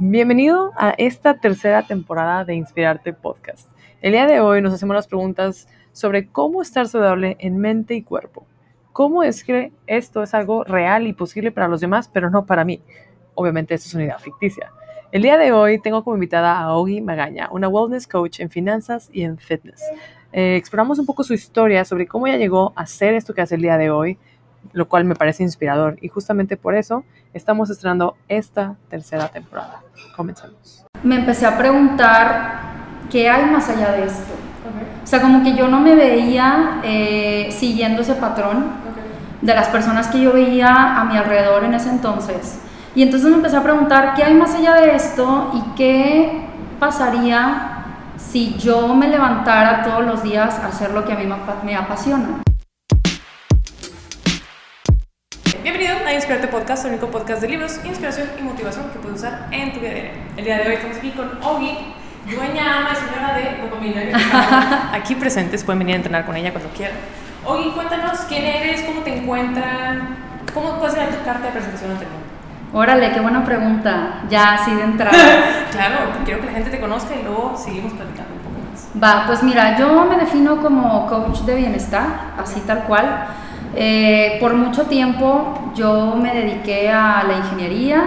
[0.00, 3.68] Bienvenido a esta tercera temporada de Inspirarte Podcast.
[4.00, 8.04] El día de hoy nos hacemos las preguntas sobre cómo estar saludable en mente y
[8.04, 8.46] cuerpo.
[8.92, 12.64] ¿Cómo es que esto es algo real y posible para los demás, pero no para
[12.64, 12.80] mí?
[13.34, 14.70] Obviamente esto es una idea ficticia.
[15.10, 19.10] El día de hoy tengo como invitada a Ogi Magaña, una wellness coach en finanzas
[19.12, 19.82] y en fitness.
[20.32, 23.56] Eh, exploramos un poco su historia sobre cómo ella llegó a hacer esto que hace
[23.56, 24.16] el día de hoy,
[24.72, 25.96] lo cual me parece inspirador.
[26.00, 27.04] Y justamente por eso
[27.34, 29.82] estamos estrenando esta tercera temporada.
[30.16, 30.84] Comenzamos.
[31.02, 32.60] Me empecé a preguntar
[33.10, 34.34] qué hay más allá de esto.
[35.02, 38.66] O sea, como que yo no me veía eh, siguiendo ese patrón
[39.40, 42.60] de las personas que yo veía a mi alrededor en ese entonces.
[42.94, 46.46] Y entonces me empecé a preguntar qué hay más allá de esto y qué
[46.78, 47.84] pasaría
[48.16, 51.24] si yo me levantara todos los días a hacer lo que a mí
[51.64, 52.42] me apasiona.
[55.78, 59.46] Bienvenido a Inspirarte Podcast, el único podcast de libros, inspiración y motivación que puedes usar
[59.52, 60.10] en tu vida diaria.
[60.36, 61.94] El día de hoy estamos aquí con Ogi,
[62.28, 64.90] dueña, ama y señora de dopamina.
[64.92, 66.96] aquí presentes, pueden venir a entrenar con ella cuando quieran.
[67.46, 70.16] Ogi, cuéntanos quién eres, cómo te encuentran,
[70.52, 72.26] cómo puedes dar tu carta de presentación ante el mundo.
[72.72, 74.24] Órale, qué buena pregunta.
[74.28, 75.12] Ya así de entrada.
[75.70, 78.88] claro, quiero que la gente te conozca y luego seguimos platicando un poco más.
[79.00, 83.28] Va, pues mira, yo me defino como coach de bienestar, así tal cual.
[83.76, 88.04] Eh, por mucho tiempo yo me dediqué a la ingeniería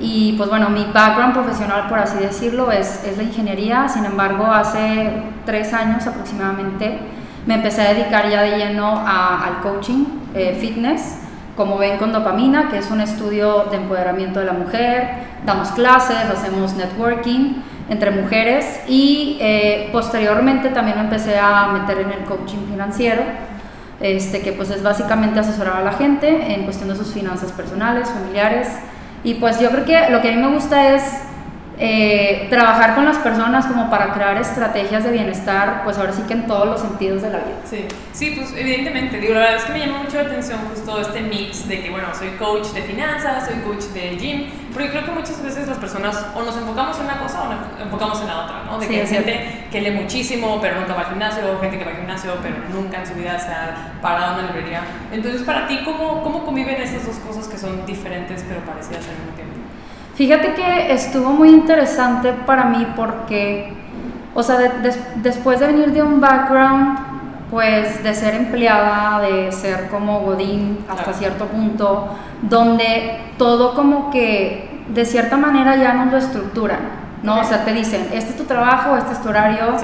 [0.00, 3.88] y pues bueno, mi background profesional, por así decirlo, es, es la ingeniería.
[3.88, 5.12] Sin embargo, hace
[5.44, 6.98] tres años aproximadamente
[7.46, 11.18] me empecé a dedicar ya de lleno al coaching, eh, fitness
[11.58, 15.08] como ven con Dopamina, que es un estudio de empoderamiento de la mujer,
[15.44, 17.54] damos clases, hacemos networking
[17.88, 23.22] entre mujeres y eh, posteriormente también me empecé a meter en el coaching financiero,
[24.00, 28.08] este, que pues es básicamente asesorar a la gente en cuestión de sus finanzas personales,
[28.08, 28.68] familiares.
[29.24, 31.02] Y pues yo creo que lo que a mí me gusta es
[31.80, 36.32] eh, trabajar con las personas como para crear estrategias de bienestar, pues ahora sí que
[36.32, 37.56] en todos los sentidos de la vida.
[37.64, 41.00] Sí, sí, pues evidentemente, digo, la verdad es que me llama mucho la atención justo
[41.00, 45.04] este mix de que, bueno, soy coach de finanzas, soy coach de gym, porque creo
[45.04, 48.26] que muchas veces las personas o nos enfocamos en una cosa o nos enfocamos en
[48.26, 48.78] la otra, ¿no?
[48.78, 51.84] De que hay gente que lee muchísimo, pero nunca va al gimnasio, o gente que
[51.84, 54.82] va al gimnasio, pero nunca en su vida se ha parado en una librería.
[55.12, 59.14] Entonces, para ti, ¿cómo, cómo conviven estas dos cosas que son diferentes pero parecidas al
[59.14, 59.67] mismo tiempo?
[60.18, 63.72] Fíjate que estuvo muy interesante para mí porque,
[64.34, 64.58] o sea,
[65.22, 66.98] después de venir de un background,
[67.52, 72.08] pues de ser empleada, de ser como Godín hasta cierto punto,
[72.42, 76.80] donde todo como que de cierta manera ya nos lo estructuran,
[77.22, 77.38] ¿no?
[77.38, 79.76] O sea, te dicen, este es tu trabajo, este es tu horario,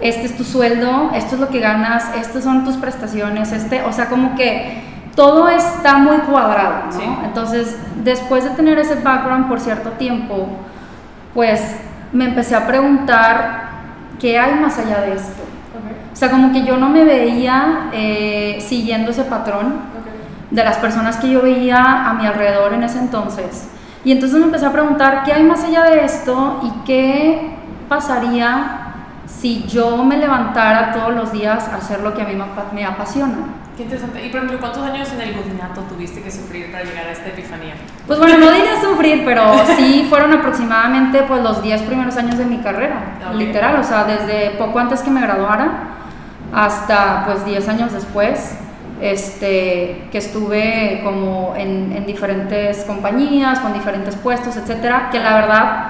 [0.00, 3.92] este es tu sueldo, esto es lo que ganas, estas son tus prestaciones, este, o
[3.92, 7.24] sea, como que todo está muy cuadrado, ¿no?
[7.24, 10.46] Entonces, después de tener ese background por cierto tiempo,
[11.34, 11.76] pues
[12.12, 13.70] me empecé a preguntar
[14.20, 15.42] qué hay más allá de esto.
[16.12, 19.74] O sea, como que yo no me veía eh, siguiendo ese patrón
[20.50, 23.68] de las personas que yo veía a mi alrededor en ese entonces.
[24.04, 27.56] Y entonces me empecé a preguntar qué hay más allá de esto y qué
[27.88, 28.94] pasaría
[29.26, 32.34] si yo me levantara todos los días a hacer lo que a mí
[32.72, 33.65] me apasiona.
[33.76, 34.24] Qué interesante.
[34.24, 37.28] Y por ejemplo, ¿cuántos años en el godinato tuviste que sufrir para llegar a esta
[37.28, 37.74] epifanía?
[38.06, 42.46] Pues bueno, no diría sufrir, pero sí fueron aproximadamente pues los 10 primeros años de
[42.46, 45.96] mi carrera, literal, o sea, desde poco antes que me graduara
[46.54, 48.56] hasta pues 10 años después,
[49.02, 55.86] este, que estuve como en, en diferentes compañías, con diferentes puestos, etcétera, que la verdad,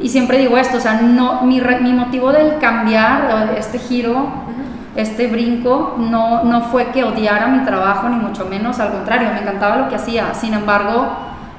[0.00, 4.49] y siempre digo esto, o sea, no, mi, mi motivo del cambiar, este giro,
[4.96, 9.40] este brinco no, no fue que odiara mi trabajo, ni mucho menos, al contrario, me
[9.40, 10.34] encantaba lo que hacía.
[10.34, 11.08] Sin embargo,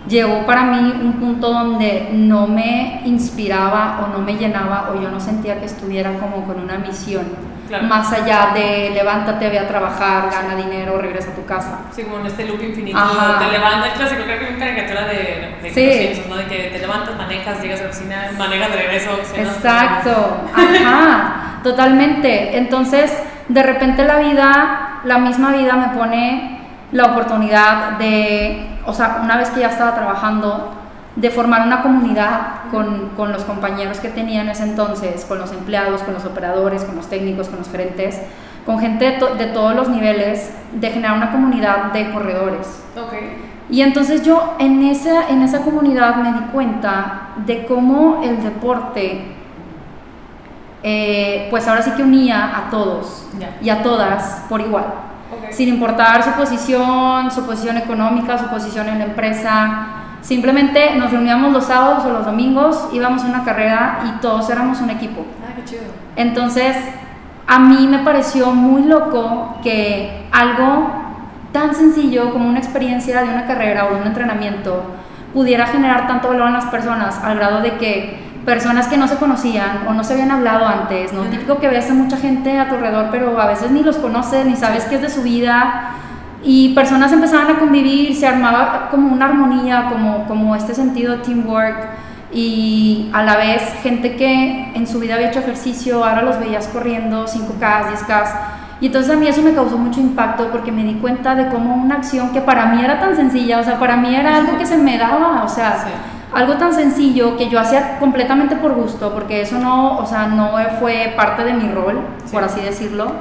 [0.08, 5.10] llegó para mí un punto donde no me inspiraba o no me llenaba o yo
[5.10, 7.51] no sentía que estuviera como con una misión.
[7.84, 11.80] Más allá de levántate, ve a trabajar, gana dinero, regresa a tu casa.
[11.92, 12.98] Sí, como en este loop infinito.
[13.40, 16.24] Te levantas, clásico, creo que es una caricatura de, de, sí.
[16.28, 16.36] ¿no?
[16.36, 19.12] de que te levantas, manejas, llegas a la oficina, manejas de regreso.
[19.36, 21.60] Exacto, ajá.
[21.64, 22.58] Totalmente.
[22.58, 23.12] Entonces,
[23.48, 26.60] de repente la vida, la misma vida me pone
[26.92, 30.81] la oportunidad de, o sea, una vez que ya estaba trabajando,
[31.16, 35.52] de formar una comunidad con, con, los compañeros que tenía en ese entonces, con los
[35.52, 38.22] empleados, con los operadores, con los técnicos, con los gerentes,
[38.66, 42.82] con gente de, todos los niveles, de generar una comunidad de corredores.
[42.96, 43.52] Okay.
[43.70, 49.36] Y entonces yo en esa, en esa comunidad me di cuenta de cómo el deporte
[50.84, 53.28] eh, pues ahora sí que unía a todos
[53.62, 54.86] y a todas por igual.
[55.52, 61.52] Sin importar su posición, su posición económica, su posición en la empresa, Simplemente nos reuníamos
[61.52, 65.26] los sábados o los domingos, íbamos a una carrera y todos éramos un equipo.
[65.44, 65.84] Ah, qué chido.
[66.16, 66.76] Entonces,
[67.48, 70.90] a mí me pareció muy loco que algo
[71.52, 74.84] tan sencillo como una experiencia de una carrera o de un entrenamiento
[75.34, 79.18] pudiera generar tanto valor en las personas al grado de que personas que no se
[79.18, 81.24] conocían o no se habían hablado antes, ¿no?
[81.24, 84.46] Típico que ves a mucha gente a tu alrededor, pero a veces ni los conoces,
[84.46, 85.92] ni sabes qué es de su vida.
[86.44, 91.24] Y personas empezaban a convivir, se armaba como una armonía, como, como este sentido de
[91.24, 91.90] teamwork.
[92.34, 96.68] Y a la vez gente que en su vida había hecho ejercicio, ahora los veías
[96.68, 98.24] corriendo 5K, 10K.
[98.80, 101.76] Y entonces a mí eso me causó mucho impacto porque me di cuenta de cómo
[101.76, 104.66] una acción que para mí era tan sencilla, o sea, para mí era algo que
[104.66, 105.86] se me daba, o sea,
[106.34, 110.54] algo tan sencillo que yo hacía completamente por gusto, porque eso no, o sea, no
[110.80, 112.02] fue parte de mi rol,
[112.32, 113.12] por así decirlo.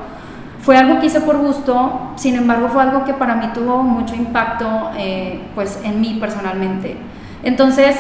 [0.63, 4.15] Fue algo que hice por gusto, sin embargo fue algo que para mí tuvo mucho
[4.15, 6.97] impacto eh, pues en mí personalmente.
[7.43, 7.97] Entonces,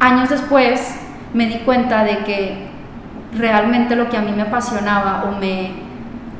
[0.00, 0.96] años después
[1.32, 2.70] me di cuenta de que
[3.36, 5.90] realmente lo que a mí me apasionaba o me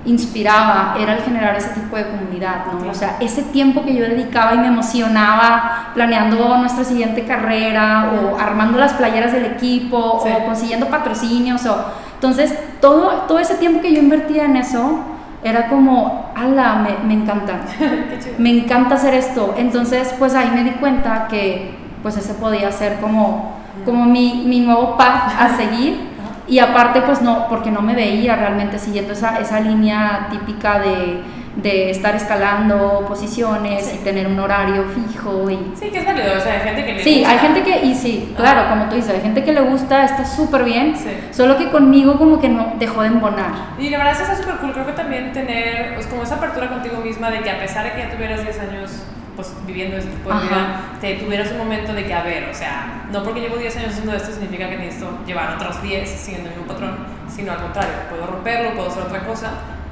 [0.05, 2.91] inspiraba era el generar ese tipo de comunidad, ¿no?
[2.91, 8.39] O sea, ese tiempo que yo dedicaba y me emocionaba planeando nuestra siguiente carrera o
[8.39, 11.85] armando las playeras del equipo o consiguiendo patrocinios o
[12.15, 15.01] entonces todo todo ese tiempo que yo invertía en eso
[15.43, 17.61] era como, ala, me, me encanta,
[18.39, 19.55] me encanta hacer esto.
[19.57, 24.61] Entonces, pues ahí me di cuenta que pues ese podía ser como, como mi, mi
[24.61, 26.11] nuevo path a seguir.
[26.47, 31.23] Y aparte, pues no, porque no me veía realmente siguiendo esa, esa línea típica de,
[31.57, 35.51] de estar escalando posiciones y tener un horario fijo.
[35.51, 35.73] Y...
[35.75, 37.29] Sí, que es válido, o sea, hay gente que le sí, gusta.
[37.29, 40.05] Sí, hay gente que, y sí, claro, como tú dices, hay gente que le gusta,
[40.05, 40.95] está súper bien,
[41.33, 43.53] solo que conmigo como que no dejó de embonar.
[43.79, 46.37] Y la verdad es que está súper cool, creo que también tener, pues como esa
[46.37, 49.03] apertura contigo misma de que a pesar de que ya tuvieras 10 años
[49.35, 52.55] pues, viviendo este tipo de vida, te tuvieras un momento de que, a ver, o
[52.55, 56.51] sea, no porque llevo 10 años haciendo esto significa que necesito llevar otros 10 siguiendo
[56.51, 56.97] el mismo patrón,
[57.29, 59.51] sino al contrario, puedo romperlo, puedo hacer otra cosa,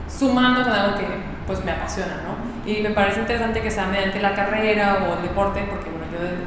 [0.08, 1.06] sumando con algo que
[1.46, 2.70] pues me apasiona, ¿no?
[2.70, 5.88] Y me parece interesante que sea mediante la carrera o el deporte, porque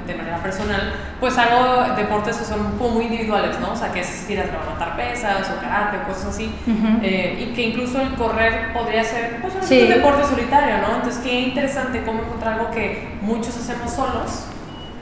[0.06, 3.72] de, manera personal, pues hago deportes que son muy individuales, ¿no?
[3.72, 6.54] O sea, que es ir a levantar pesas o karate o cosas así.
[7.02, 10.96] Eh, y que incluso el correr podría ser pues, un deporte solitario, ¿no?
[10.96, 14.48] Entonces, qué interesante cómo encontrar algo que muchos hacemos solos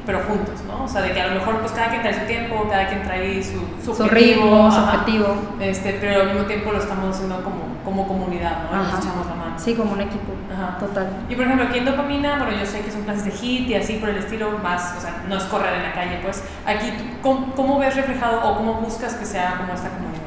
[0.05, 0.85] pero juntos, ¿no?
[0.85, 3.03] O sea, de que a lo mejor pues cada quien trae su tiempo, cada quien
[3.03, 5.35] trae su, su, su ritmo, su objetivo.
[5.59, 8.77] Este, pero al mismo tiempo lo estamos haciendo como, como comunidad, ¿no?
[8.77, 9.53] Nos echamos la mano.
[9.57, 10.33] Sí, como un equipo.
[10.53, 10.77] Ajá.
[10.77, 11.07] Total.
[11.29, 13.75] Y por ejemplo, aquí en dopamina, bueno, yo sé que son clases de HIT y
[13.75, 16.91] así por el estilo más, o sea, no es correr en la calle, pues aquí,
[17.21, 20.19] ¿cómo, cómo ves reflejado o cómo buscas que sea como esta comunidad?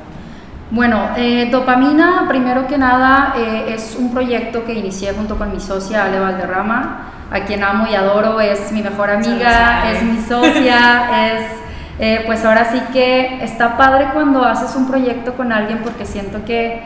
[0.71, 5.61] Bueno, eh, Dopamina, primero que nada, eh, es un proyecto que inicié junto con mi
[5.61, 11.33] socia Ale Valderrama a quien amo y adoro, es mi mejor amiga, es mi socia,
[11.35, 11.63] es...
[11.99, 16.45] Eh, pues ahora sí que está padre cuando haces un proyecto con alguien porque siento
[16.45, 16.83] que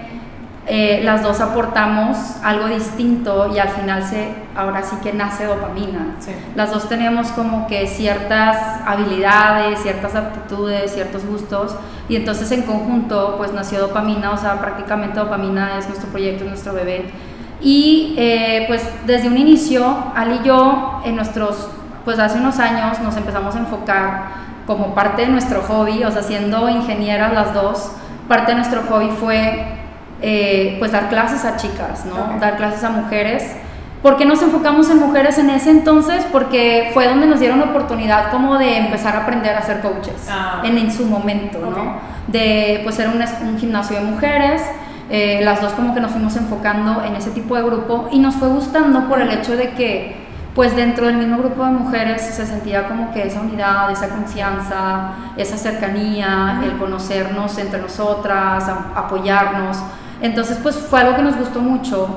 [0.69, 6.17] eh, las dos aportamos algo distinto y al final se, ahora sí que nace dopamina.
[6.57, 11.77] Las dos tenemos como que ciertas habilidades, ciertas aptitudes, ciertos gustos
[12.09, 16.51] y entonces en conjunto pues nació dopamina, o sea, prácticamente dopamina es nuestro proyecto, es
[16.51, 17.13] nuestro bebé.
[17.61, 21.69] Y eh, pues desde un inicio, Ali y yo, en nuestros,
[22.05, 26.23] pues hace unos años nos empezamos a enfocar como parte de nuestro hobby, o sea,
[26.23, 27.93] siendo ingenieras las dos,
[28.27, 29.76] parte de nuestro hobby fue
[30.23, 32.39] eh, pues dar clases a chicas, ¿no?
[32.41, 33.57] Dar clases a mujeres.
[34.03, 36.25] ¿Por qué nos enfocamos en mujeres en ese entonces?
[36.31, 40.29] Porque fue donde nos dieron la oportunidad como de empezar a aprender a ser coaches
[40.31, 40.63] ah.
[40.65, 41.99] en, en, su momento, ¿no?
[42.29, 44.63] De pues ser un, un gimnasio de mujeres,
[45.09, 48.35] eh, las dos como que nos fuimos enfocando en ese tipo de grupo y nos
[48.35, 52.47] fue gustando por el hecho de que pues dentro del mismo grupo de mujeres se
[52.47, 59.77] sentía como que esa unidad, esa confianza, esa cercanía, el conocernos entre nosotras, apoyarnos.
[60.21, 62.09] Entonces pues fue algo que nos gustó mucho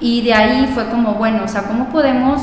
[0.00, 2.40] y de ahí fue como, bueno, o sea, ¿cómo podemos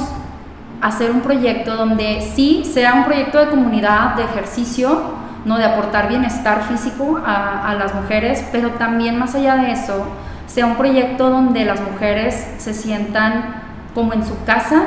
[0.81, 5.01] hacer un proyecto donde sí sea un proyecto de comunidad, de ejercicio,
[5.45, 5.57] ¿no?
[5.57, 10.05] de aportar bienestar físico a, las mujeres, pero también más allá de eso,
[10.47, 13.61] sea un proyecto donde las mujeres se sientan
[13.93, 14.83] como en su casa,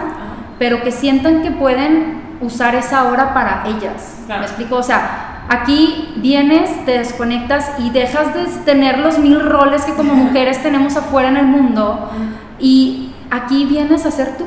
[0.58, 4.18] pero que sientan que pueden usar esa hora para ellas.
[4.28, 4.76] ¿Me explico?
[4.76, 10.14] O sea, aquí vienes, te desconectas y dejas de tener los mil roles que como
[10.14, 12.11] mujeres tenemos afuera en el mundo
[12.59, 14.47] y aquí vienes a ser tú,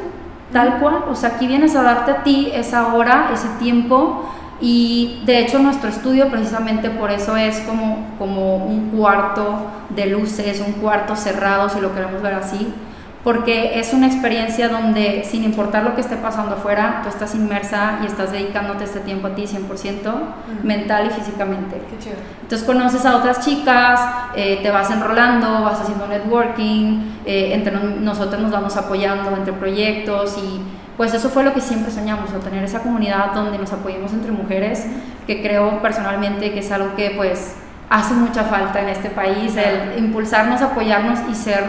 [0.52, 1.06] tal cual.
[1.10, 4.32] O sea, aquí vienes a darte a ti esa hora, ese tiempo
[4.62, 9.56] y de hecho nuestro estudio precisamente por eso es como, como un cuarto
[9.90, 12.72] de luces, un cuarto cerrado, si lo queremos ver así,
[13.24, 18.00] porque es una experiencia donde sin importar lo que esté pasando afuera, tú estás inmersa
[18.02, 20.12] y estás dedicándote este tiempo a ti 100%
[20.64, 21.82] mental y físicamente.
[21.90, 22.16] Qué chido.
[22.42, 24.02] Entonces conoces a otras chicas,
[24.36, 30.38] eh, te vas enrolando, vas haciendo networking, eh, entre nosotros nos vamos apoyando entre proyectos
[30.38, 30.62] y
[30.98, 34.32] pues eso fue lo que siempre soñamos, o tener esa comunidad donde nos apoyemos entre
[34.32, 34.86] mujeres,
[35.26, 37.56] que creo personalmente que es algo que pues
[37.90, 41.64] hace mucha falta en este país, el impulsarnos, apoyarnos y ser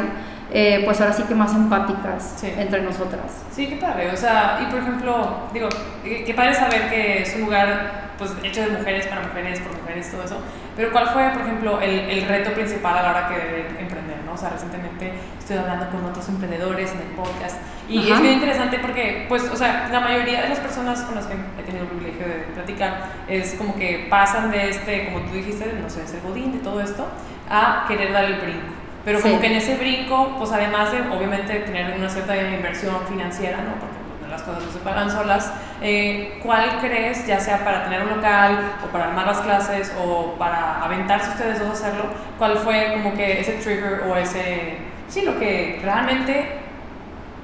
[0.53, 3.43] eh, pues ahora sí que más empáticas entre nosotras.
[3.51, 4.11] Sí, qué padre.
[4.13, 5.69] O sea, y por ejemplo, digo,
[6.05, 10.11] qué padre saber que es un lugar pues hecho de mujeres para mujeres, por mujeres,
[10.11, 10.37] todo eso.
[10.77, 14.19] Pero ¿cuál fue, por ejemplo, el, el reto principal a la hora que de emprender?
[14.27, 14.35] ¿no?
[14.35, 17.57] O sea, recientemente estoy hablando con otros emprendedores en el podcast
[17.89, 21.27] y es bien interesante porque, pues, o sea, la mayoría de las personas con las
[21.27, 25.35] que he tenido el privilegio de platicar es como que pasan de este, como tú
[25.35, 27.07] dijiste, no sé, ser godín, de todo esto,
[27.51, 28.82] a querer dar el brinco.
[29.05, 33.59] Pero como que en ese brinco, pues además de obviamente tener una cierta inversión financiera,
[33.59, 33.73] ¿no?
[33.73, 38.03] Porque pues, las cosas no se pagan solas, eh, ¿cuál crees, ya sea para tener
[38.03, 42.05] un local o para armar las clases o para aventarse ustedes dos a hacerlo,
[42.39, 44.79] cuál fue como que ese trigger o ese,
[45.09, 46.59] sí, lo que realmente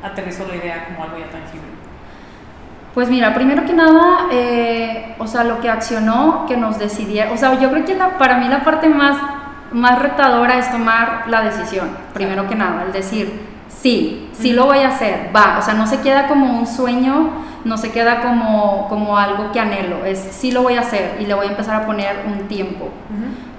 [0.02, 1.66] aterrizó la idea como algo ya tangible?
[2.94, 7.36] Pues mira, primero que nada, eh, o sea, lo que accionó, que nos decidiera, o
[7.36, 9.16] sea, yo creo que la, para mí la parte más
[9.72, 14.78] más retadora es tomar la decisión, primero que nada, el decir, sí, sí lo voy
[14.78, 17.30] a hacer, va, o sea, no se queda como un sueño,
[17.64, 21.26] no se queda como, como algo que anhelo, es sí lo voy a hacer y
[21.26, 22.88] le voy a empezar a poner un tiempo,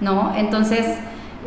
[0.02, 0.34] ¿no?
[0.36, 0.98] Entonces,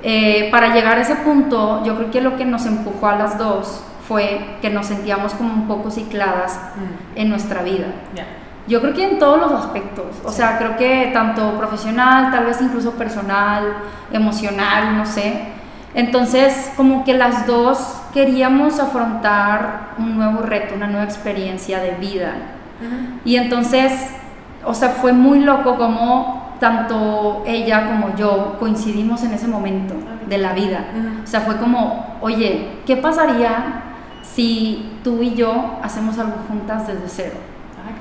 [0.02, 3.38] eh, para llegar a ese punto, yo creo que lo que nos empujó a las
[3.38, 6.58] dos fue que nos sentíamos como un poco cicladas
[7.14, 7.86] en nuestra vida.
[8.68, 12.60] Yo creo que en todos los aspectos, o sea, creo que tanto profesional, tal vez
[12.60, 13.74] incluso personal,
[14.12, 15.48] emocional, no sé.
[15.94, 22.34] Entonces, como que las dos queríamos afrontar un nuevo reto, una nueva experiencia de vida.
[23.24, 23.92] Y entonces,
[24.64, 29.94] o sea, fue muy loco como tanto ella como yo coincidimos en ese momento
[30.28, 30.84] de la vida.
[31.22, 33.82] O sea, fue como, oye, ¿qué pasaría
[34.22, 37.51] si tú y yo hacemos algo juntas desde cero?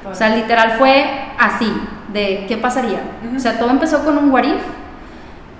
[0.09, 1.05] O sea, literal fue
[1.37, 1.71] así,
[2.11, 2.99] de qué pasaría.
[3.35, 4.61] O sea, todo empezó con un what if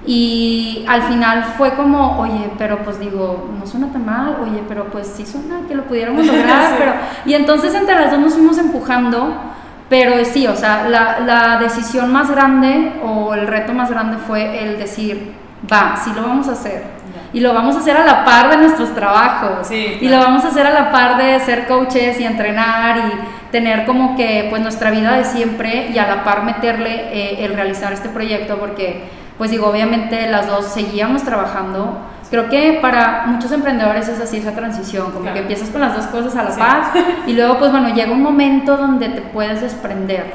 [0.06, 4.86] y al final fue como, oye, pero pues digo, no suena tan mal, oye, pero
[4.86, 6.94] pues sí suena que lo pudiéramos lograr, pero...
[7.26, 9.36] Y entonces entre las dos nos fuimos empujando,
[9.90, 14.64] pero sí, o sea, la, la decisión más grande o el reto más grande fue
[14.64, 15.34] el decir,
[15.72, 17.02] va, sí lo vamos a hacer
[17.34, 19.72] y lo vamos a hacer a la par de nuestros trabajos.
[19.72, 23.86] Y lo vamos a hacer a la par de ser coaches y entrenar y tener
[23.86, 27.94] como que pues nuestra vida de siempre y a la par meterle eh, el realizar
[27.94, 29.04] este proyecto porque
[29.38, 31.98] pues digo obviamente las dos seguíamos trabajando.
[32.30, 36.06] Creo que para muchos emprendedores es así esa transición como que empiezas con las dos
[36.08, 36.84] cosas a la par
[37.28, 40.34] y luego pues bueno llega un momento donde te puedes desprender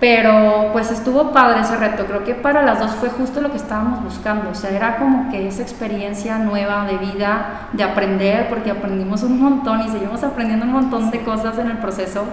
[0.00, 3.58] pero pues estuvo padre ese reto, creo que para las dos fue justo lo que
[3.58, 8.70] estábamos buscando, o sea, era como que esa experiencia nueva de vida, de aprender, porque
[8.70, 12.24] aprendimos un montón y seguimos aprendiendo un montón de cosas en el proceso.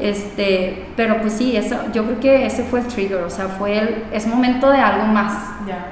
[0.00, 3.78] Este, pero pues sí, eso, yo creo que ese fue el trigger, o sea, fue
[3.78, 5.34] el, es momento de algo más,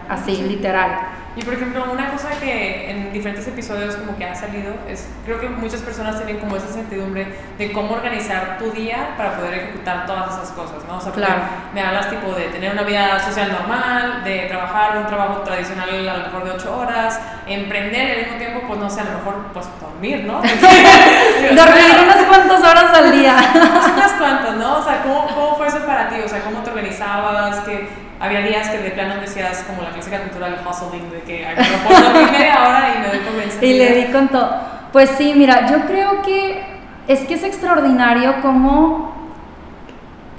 [0.09, 0.93] así, literal.
[1.35, 5.41] Y por ejemplo, una cosa que en diferentes episodios como que ha salido es, creo
[5.41, 10.05] que muchas personas tienen como esa certidumbre de cómo organizar tu día para poder ejecutar
[10.07, 10.99] todas esas cosas, ¿no?
[10.99, 11.43] O sea, claro.
[11.73, 16.17] me hablas tipo de tener una vida social normal, de trabajar un trabajo tradicional a
[16.19, 19.35] lo mejor de 8 horas, emprender al mismo tiempo, pues no sé, a lo mejor
[19.55, 20.35] pues dormir, ¿no?
[21.55, 23.37] dormir unas cuantas horas al día.
[23.97, 24.79] unas cuantas, ¿no?
[24.79, 26.17] O sea, ¿cómo, ¿cómo fue eso para ti?
[26.23, 27.61] O sea, ¿cómo te organizabas?
[27.61, 31.45] ¿Qué había días que de plano decías como la clásica cultura del hustling, de que
[31.45, 34.61] me puedo media hora y me doy con Y le di con todo.
[34.93, 36.63] Pues sí, mira, yo creo que
[37.09, 39.13] es que es extraordinario cómo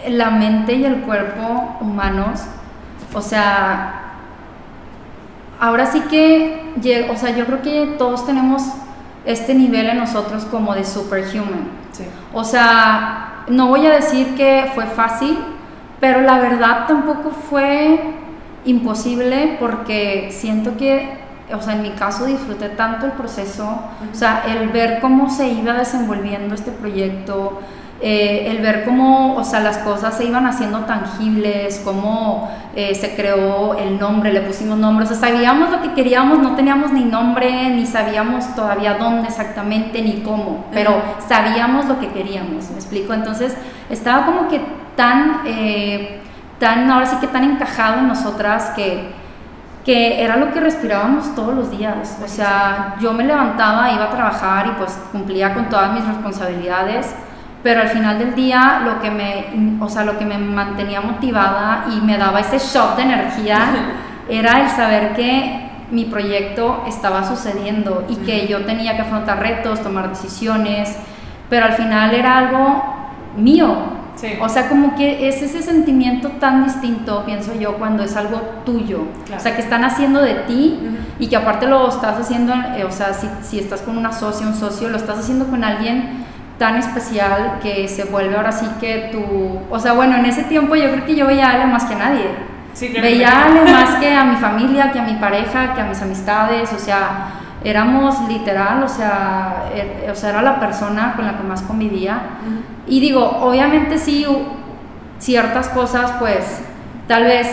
[0.08, 2.46] la mente y el cuerpo humanos,
[3.14, 4.02] o sea,
[5.60, 8.64] ahora sí que, o sea, yo creo que todos tenemos
[9.26, 11.68] este nivel en nosotros como de superhuman.
[11.92, 12.06] Sí.
[12.34, 15.38] O sea, no voy a decir que fue fácil,
[16.04, 17.98] pero la verdad tampoco fue
[18.66, 21.18] imposible porque siento que,
[21.54, 23.64] o sea, en mi caso disfruté tanto el proceso,
[24.12, 27.62] o sea, el ver cómo se iba desenvolviendo este proyecto,
[28.02, 33.16] eh, el ver cómo, o sea, las cosas se iban haciendo tangibles, cómo eh, se
[33.16, 37.06] creó el nombre, le pusimos nombre, o sea, sabíamos lo que queríamos, no teníamos ni
[37.06, 43.14] nombre, ni sabíamos todavía dónde exactamente, ni cómo, pero sabíamos lo que queríamos, ¿me explico?
[43.14, 43.56] Entonces,
[43.90, 46.22] estaba como que tan, eh,
[46.60, 49.24] tan, ahora sí que tan encajado en nosotras que
[49.86, 52.18] que era lo que respirábamos todos los días.
[52.24, 57.14] O sea, yo me levantaba, iba a trabajar y pues cumplía con todas mis responsabilidades,
[57.62, 61.86] pero al final del día lo que me, o sea, lo que me mantenía motivada
[61.92, 63.60] y me daba ese shot de energía
[64.30, 69.82] era el saber que mi proyecto estaba sucediendo y que yo tenía que afrontar retos,
[69.82, 70.98] tomar decisiones,
[71.50, 72.84] pero al final era algo
[73.36, 73.76] mío,
[74.42, 79.06] o sea, como que es ese sentimiento tan distinto, pienso yo, cuando es algo tuyo.
[79.36, 80.80] O sea, que están haciendo de ti
[81.20, 84.48] y que aparte lo estás haciendo, eh, o sea, si, si, estás con una socia,
[84.48, 86.26] un socio, lo estás haciendo con alguien
[86.58, 89.60] tan especial que se vuelve ahora sí que tú...
[89.70, 91.96] O sea, bueno, en ese tiempo yo creo que yo veía a Ale más que
[91.96, 92.30] nadie.
[93.02, 96.02] veía a Ale más que a mi familia, que a mi pareja, que a mis
[96.02, 101.38] amistades, o sea éramos literal, o sea, er, o sea, era la persona con la
[101.38, 102.22] que más convivía.
[102.88, 104.26] Y digo, obviamente sí,
[105.20, 106.62] ciertas cosas, pues,
[107.08, 107.48] tal vez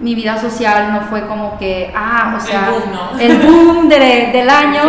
[0.00, 2.70] mi vida social no fue como que, ah, o sea,
[3.18, 4.82] el boom, del año.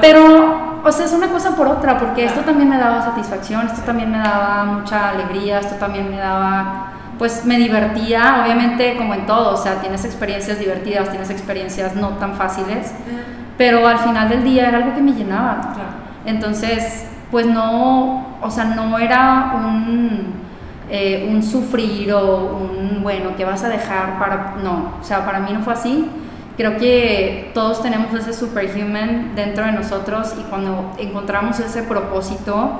[0.00, 3.82] pero, o sea, es una cosa por otra, porque esto también me daba satisfacción, esto
[3.82, 6.86] también me daba mucha alegría, esto también me daba
[7.20, 12.16] pues me divertía, obviamente como en todo, o sea, tienes experiencias divertidas, tienes experiencias no
[12.16, 12.94] tan fáciles,
[13.60, 15.60] pero al final del día era algo que me llenaba.
[16.24, 20.32] Entonces, pues no, o sea, no era un,
[20.88, 25.40] eh, un sufrir o un, bueno, que vas a dejar para, no, o sea, para
[25.40, 26.08] mí no fue así.
[26.56, 32.78] Creo que todos tenemos ese superhuman dentro de nosotros y cuando encontramos ese propósito,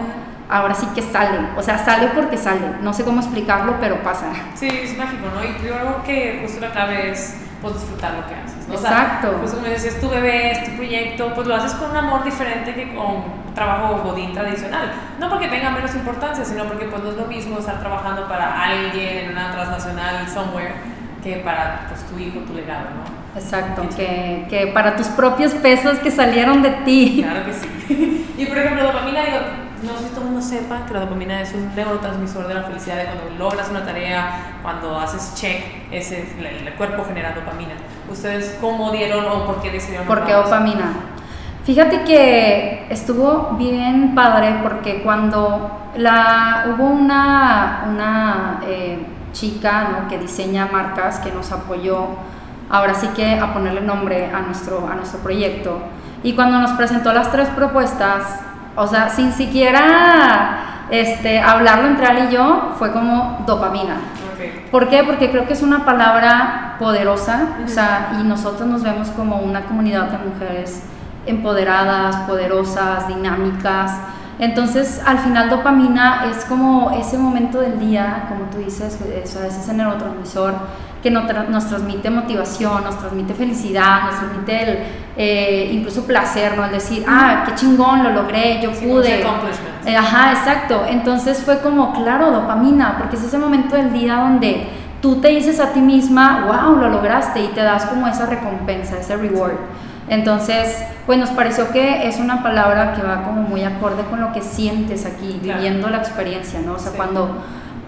[0.49, 2.63] ahora sí que sale, o sea, sale porque sale.
[2.81, 4.33] No sé cómo explicarlo, pero pasa.
[4.55, 5.45] Sí, es mágico, ¿no?
[5.45, 8.60] Y creo que justo la clave es pues, disfrutar lo que haces.
[8.73, 9.37] Exacto.
[9.41, 12.75] pues como es tu bebé, es tu proyecto, pues lo haces con un amor diferente
[12.75, 13.25] que con
[13.55, 14.93] trabajo godín tradicional.
[15.19, 18.63] No porque tenga menos importancia, sino porque pues no es lo mismo estar trabajando para
[18.63, 20.75] alguien en una transnacional somewhere
[21.23, 23.21] que para pues, tu hijo, tu legado, ¿no?
[23.39, 27.23] Exacto, que, que, para tus propios pesos que salieron de ti.
[27.23, 28.35] Claro que sí.
[28.39, 29.39] y por ejemplo, dopamina, digo,
[29.83, 32.63] no sé si todo el mundo sepa que la dopamina es un neurotransmisor de la
[32.65, 37.75] felicidad, de cuando logras una tarea, cuando haces check, ese, el, cuerpo genera dopamina.
[38.11, 40.07] ¿Ustedes cómo dieron o por qué decidieron?
[40.07, 40.93] ¿Por qué dopamina?
[41.65, 50.09] Fíjate que estuvo bien padre porque cuando la, hubo una, una eh, chica ¿no?
[50.09, 52.07] que diseña marcas que nos apoyó,
[52.69, 55.81] ahora sí que a ponerle nombre a nuestro, a nuestro proyecto,
[56.23, 58.41] y cuando nos presentó las tres propuestas,
[58.77, 63.97] o sea, sin siquiera este, hablarlo entre él y yo, fue como dopamina.
[64.71, 65.03] ¿Por qué?
[65.03, 69.63] Porque creo que es una palabra poderosa, o sea, y nosotros nos vemos como una
[69.63, 70.85] comunidad de mujeres
[71.27, 73.93] empoderadas, poderosas, dinámicas.
[74.39, 79.59] Entonces, al final dopamina es como ese momento del día, como tú dices, eso, es
[79.59, 80.55] ese neurotransmisor
[81.03, 84.79] que nos, transmite motivación, nos transmite felicidad, nos transmite el,
[85.17, 86.65] eh, incluso placer, ¿no?
[86.65, 89.23] El decir, ah, qué chingón, lo logré, yo pude.
[89.87, 90.85] Eh, ajá, exacto.
[90.89, 94.69] Entonces fue como, claro, dopamina, porque es ese momento del día donde
[95.01, 98.99] tú te dices a ti misma, wow, lo lograste y te das como esa recompensa,
[98.99, 99.55] ese reward.
[100.09, 104.33] Entonces, pues nos pareció que es una palabra que va como muy acorde con lo
[104.33, 106.75] que sientes aquí, viviendo la experiencia, ¿no?
[106.75, 107.37] O sea, cuando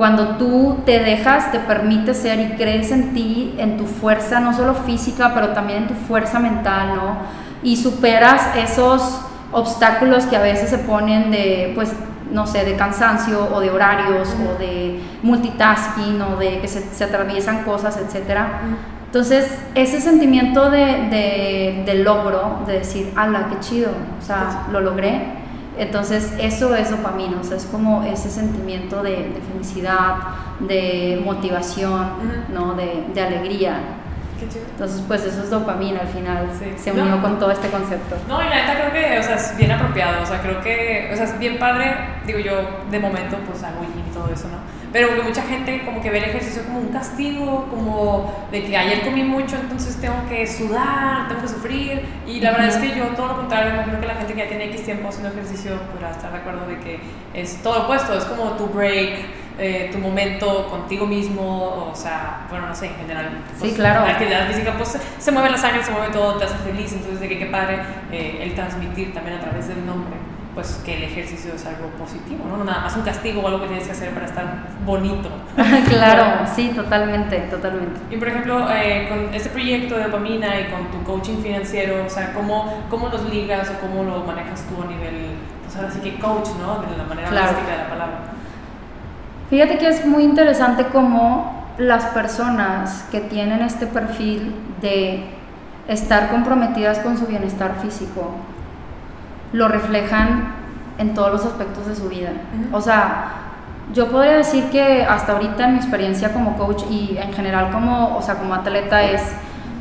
[0.03, 4.53] cuando tú te dejas, te permites ser y crees en ti, en tu fuerza, no
[4.53, 7.19] solo física, pero también en tu fuerza mental, ¿no?
[7.63, 9.21] Y superas esos
[9.53, 11.93] obstáculos que a veces se ponen de, pues,
[12.33, 17.63] no sé, de cansancio o de horarios o de multitasking o de que se, atraviesan
[17.63, 18.41] cosas, etc.
[19.07, 25.42] Entonces, ese sentimiento de, de, logro, de decir, ala, qué chido, o sea, lo logré,
[25.79, 30.17] entonces eso es dopamina, o sea, es como ese sentimiento de, felicidad,
[30.61, 32.09] de motivación,
[32.53, 32.75] ¿no?
[32.75, 33.77] de, de alegría.
[34.43, 38.17] Entonces, pues eso es dopamina al final, se unió con todo este concepto.
[38.29, 41.11] No, y la neta creo que, o sea, es bien apropiado, o sea, creo que,
[41.13, 41.95] o sea, es bien padre,
[42.27, 42.55] digo yo,
[42.91, 44.82] de momento, pues hago y todo eso, ¿no?
[44.93, 48.77] Pero que mucha gente como que ve el ejercicio como un castigo, como de que
[48.77, 52.97] ayer comí mucho, entonces tengo que sudar, tengo que sufrir, y la verdad es que
[52.97, 55.31] yo todo lo contrario, me imagino que la gente que ya tiene X tiempo haciendo
[55.31, 57.01] ejercicio podrá estar de acuerdo de que
[57.35, 62.67] es todo opuesto, es como tu break, eh, tu momento contigo mismo, o sea, bueno,
[62.67, 63.31] no sé, en general.
[63.59, 64.05] Pues, sí, claro.
[64.07, 67.21] La actividad física, pues se mueve la sangre, se mueve todo, te hace feliz, entonces
[67.21, 67.79] de que qué padre
[68.11, 70.22] eh, el transmitir también a través del nombre
[70.55, 72.63] pues que el ejercicio es algo positivo, ¿no?
[72.63, 74.45] Nada más un castigo o algo que tienes que hacer para estar
[74.85, 75.31] bonito.
[75.89, 78.01] claro, sí, totalmente, totalmente.
[78.11, 82.11] Y por ejemplo, eh, con este proyecto de dopamina y con tu coaching financiero, o
[82.11, 86.01] sea, ¿cómo, cómo los ligas o cómo lo manejas tú a nivel, pues ahora sí
[86.01, 86.83] que coach, ¿no?
[86.83, 87.57] De la manera claro.
[87.57, 88.19] de la palabra.
[89.49, 95.25] Fíjate que es muy interesante cómo las personas que tienen este perfil de
[95.89, 98.35] estar comprometidas con su bienestar físico
[99.53, 100.55] lo reflejan
[100.99, 102.31] en todos los aspectos de su vida.
[102.73, 103.43] O sea,
[103.93, 108.17] yo podría decir que hasta ahorita en mi experiencia como coach y en general como,
[108.17, 109.23] o sea, como atleta es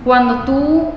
[0.03, 0.91] cuando tú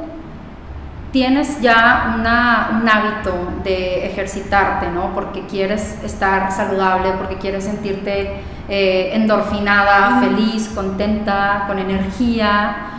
[1.13, 3.33] tienes ya una, un hábito
[3.63, 5.15] de ejercitarte, ¿no?
[5.15, 12.94] Porque quieres estar saludable, porque quieres sentirte eh, endorfinada, feliz, contenta, con energía,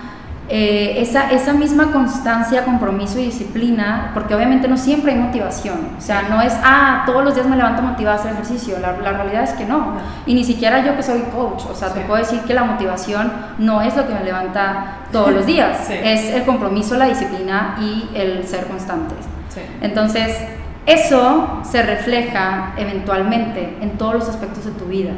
[0.47, 6.01] eh, esa, esa misma constancia, compromiso y disciplina, porque obviamente no siempre hay motivación, o
[6.01, 9.13] sea, no es, ah, todos los días me levanto motivada a hacer ejercicio, la, la
[9.13, 9.93] realidad es que no.
[10.27, 13.31] y ni siquiera yo que soy coach, o sea, te puedo decir que la motivación
[13.57, 18.09] no es lo que me levanta todos los días, es el compromiso, la disciplina y
[18.13, 19.15] el ser constante.
[19.81, 20.37] Entonces,
[20.85, 25.13] eso se refleja eventualmente en todos los aspectos de tu vida.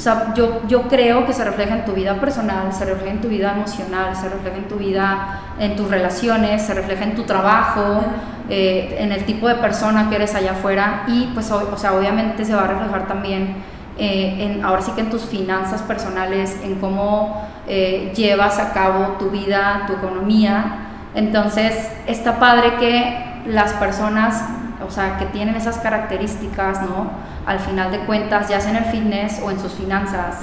[0.00, 3.20] O sea, yo, yo creo que se refleja en tu vida personal, se refleja en
[3.20, 7.24] tu vida emocional, se refleja en tu vida, en tus relaciones, se refleja en tu
[7.24, 8.00] trabajo,
[8.48, 12.46] eh, en el tipo de persona que eres allá afuera y pues o, sea, obviamente
[12.46, 13.56] se va a reflejar también
[13.98, 19.16] eh, en, ahora sí que en tus finanzas personales, en cómo eh, llevas a cabo
[19.18, 20.78] tu vida, tu economía.
[21.14, 24.44] Entonces, está padre que las personas
[24.90, 27.12] o sea, que tienen esas características, ¿no?
[27.46, 30.38] Al final de cuentas, ya sea en el fitness o en sus finanzas,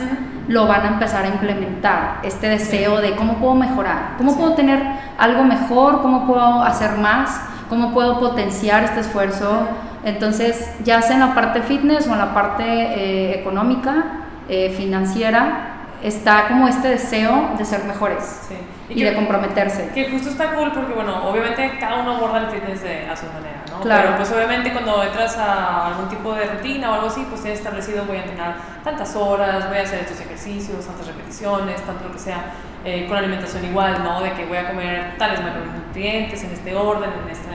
[0.47, 4.81] lo van a empezar a implementar, este deseo de cómo puedo mejorar, cómo puedo tener
[5.17, 9.67] algo mejor, cómo puedo hacer más, cómo puedo potenciar este esfuerzo.
[10.05, 14.05] Entonces, ya sea en la parte fitness o en la parte eh, económica,
[14.47, 18.23] eh, financiera, está como este deseo de ser mejores.
[18.47, 18.55] Sí
[18.89, 19.89] y, de comprometerse.
[19.93, 23.25] Que justo está cool porque, bueno, obviamente cada uno aborda el fitness de, a su
[23.25, 23.81] manera, ¿no?
[23.81, 24.03] Claro.
[24.03, 27.59] Pero pues obviamente cuando entras a algún tipo de rutina o algo así, pues tienes
[27.59, 32.13] establecido voy a entrenar tantas horas, voy a hacer estos ejercicios, tantas repeticiones, tanto lo
[32.13, 32.53] que sea,
[32.85, 34.21] eh, con alimentación igual, ¿no?
[34.21, 37.47] De que voy a comer tales macronutrientes en este orden, en este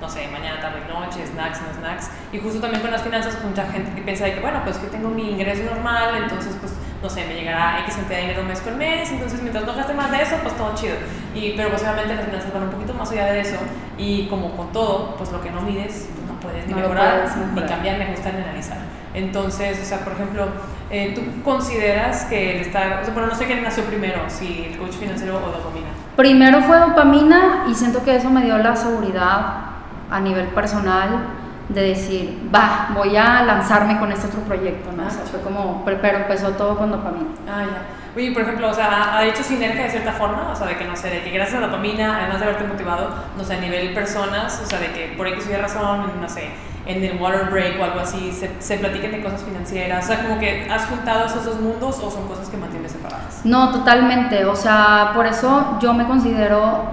[0.00, 2.10] no sé, mañana, tarde, noche, snacks, no snacks.
[2.32, 4.86] Y justo también con las finanzas, mucha gente que piensa de que, bueno, pues que
[4.86, 6.72] tengo mi ingreso normal, entonces pues
[7.02, 9.94] no sé, me llegará X cantidad de dinero mes con mes, entonces mientras no gaste
[9.94, 10.96] más de eso, pues todo chido.
[11.34, 13.56] Y, pero pues obviamente las finanzas van un poquito más allá de eso
[13.96, 17.62] y como con todo, pues lo que no mides, pues no puedes ni mejorar, ni
[17.62, 18.78] cambiar, ni ajustar, ni analizar.
[19.14, 20.46] Entonces, o sea, por ejemplo,
[20.90, 24.66] eh, ¿tú consideras que el estar, o sea, bueno, no sé qué nació primero, si
[24.70, 25.88] el coach financiero o dopamina?
[26.16, 29.70] Primero fue dopamina y siento que eso me dio la seguridad
[30.10, 31.39] a nivel personal
[31.74, 35.06] de decir, va, voy a lanzarme con este otro proyecto, ¿no?
[35.06, 37.30] O sea, fue como, pero empezó todo con dopamina.
[37.48, 37.82] Ah, ya.
[38.16, 40.50] Oye, por ejemplo, o sea, ¿ha hecho sinergia de cierta forma?
[40.52, 43.14] O sea, de que, no sé, de que gracias a dopamina, además de haberte motivado,
[43.36, 46.50] no sé, a nivel personas, o sea, de que por X Y razón, no sé,
[46.86, 50.04] en el water break o algo así, se, se platiquen de cosas financieras?
[50.04, 53.40] O sea, como que has juntado esos dos mundos o son cosas que mantienes separadas?
[53.44, 54.44] No, totalmente.
[54.44, 56.84] O sea, por eso yo me considero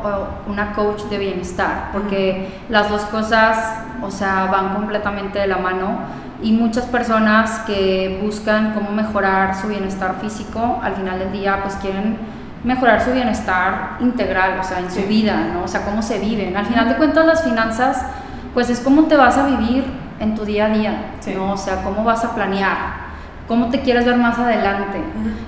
[0.48, 3.58] una coach de bienestar, porque las dos cosas,
[4.02, 6.28] o sea, van completamente de la mano.
[6.42, 11.76] Y muchas personas que buscan cómo mejorar su bienestar físico, al final del día, pues
[11.76, 12.18] quieren
[12.64, 15.64] mejorar su bienestar integral, o sea, en su vida, ¿no?
[15.64, 16.56] O sea, cómo se viven.
[16.56, 18.06] Al final de cuentas, las finanzas
[18.54, 19.86] pues es cómo te vas a vivir
[20.20, 21.54] en tu día a día, ¿no?
[21.54, 22.78] O sea, cómo vas a planear,
[23.48, 25.00] cómo te quieres ver más adelante.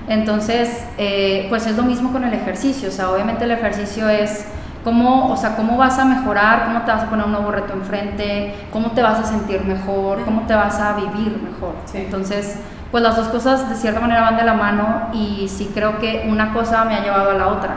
[0.08, 4.46] Entonces, eh, pues es lo mismo con el ejercicio, o sea, obviamente el ejercicio es
[4.84, 7.72] cómo, o sea, cómo vas a mejorar, cómo te vas a poner un nuevo reto
[7.74, 11.74] enfrente, cómo te vas a sentir mejor, cómo te vas a vivir mejor.
[11.94, 12.58] Entonces,
[12.90, 16.26] pues las dos cosas de cierta manera van de la mano y sí creo que
[16.28, 17.74] una cosa me ha llevado a la otra.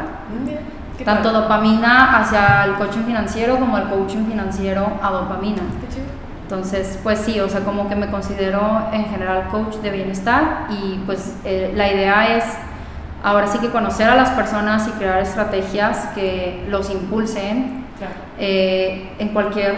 [1.03, 5.63] Tanto dopamina hacia el coaching financiero como el coaching financiero a dopamina.
[6.43, 11.01] Entonces, pues sí, o sea, como que me considero en general coach de bienestar y
[11.05, 12.43] pues eh, la idea es
[13.23, 17.85] ahora sí que conocer a las personas y crear estrategias que los impulsen
[18.37, 19.75] eh, en cualquier,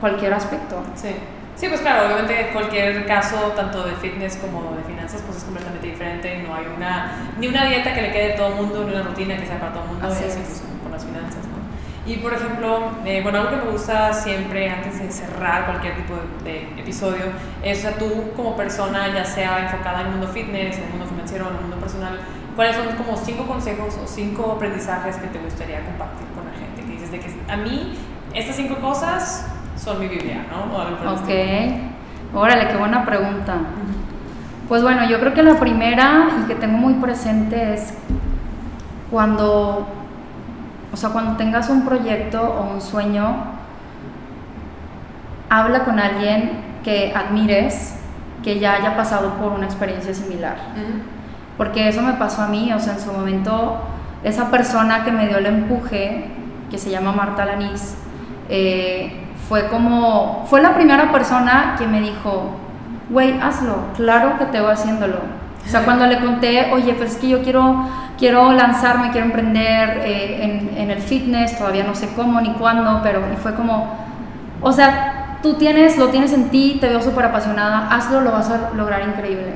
[0.00, 0.82] cualquier aspecto.
[0.96, 1.14] Sí.
[1.58, 5.88] Sí, pues claro, obviamente cualquier caso, tanto de fitness como de finanzas, pues es completamente
[5.88, 6.44] diferente.
[6.46, 9.02] No hay una, ni una dieta que le quede a todo el mundo, ni una
[9.02, 10.62] rutina que sea para todo el mundo, así, es.
[10.84, 11.58] con las finanzas, ¿no?
[12.08, 16.14] Y por ejemplo, eh, bueno, algo que me gusta siempre antes de cerrar cualquier tipo
[16.44, 17.24] de, episodio
[17.64, 20.90] es, o sea, tú como persona, ya sea enfocada en el mundo fitness, en el
[20.90, 22.20] mundo financiero, en el mundo personal,
[22.54, 26.82] ¿cuáles son como cinco consejos o cinco aprendizajes que te gustaría compartir con la gente?
[26.82, 27.98] Que dices de que a mí
[28.32, 29.44] estas cinco cosas
[29.78, 30.76] son mi Biblia, ¿no?
[30.76, 31.28] O ok.
[32.34, 33.54] Órale, qué buena pregunta.
[34.68, 37.94] Pues bueno, yo creo que la primera y que tengo muy presente es
[39.10, 39.86] cuando,
[40.92, 43.34] o sea, cuando tengas un proyecto o un sueño,
[45.48, 46.50] habla con alguien
[46.84, 47.94] que admires,
[48.42, 50.56] que ya haya pasado por una experiencia similar.
[51.56, 53.78] porque eso me pasó a mí, o sea, en su momento
[54.22, 56.26] esa persona que me dio el empuje,
[56.70, 57.96] que se llama Marta Lanís,
[58.48, 62.50] eh, fue como, fue la primera persona que me dijo,
[63.08, 65.16] güey, hazlo, claro que te voy haciéndolo.
[65.64, 67.84] O sea, cuando le conté, oye, pues es que yo quiero,
[68.18, 73.00] quiero lanzarme, quiero emprender eh, en, en, el fitness, todavía no sé cómo ni cuándo,
[73.02, 73.94] pero y fue como,
[74.60, 78.50] o sea, tú tienes, lo tienes en ti, te veo súper apasionada, hazlo, lo vas
[78.50, 79.54] a lograr increíble.